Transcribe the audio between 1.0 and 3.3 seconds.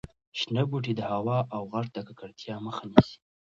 هوا او غږ د ککړتیا مخه نیسي.